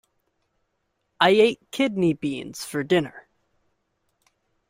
I 1.19 1.29
ate 1.29 1.59
Kidney 1.69 2.13
beans 2.13 2.65
for 2.65 2.81
dinner. 2.81 3.27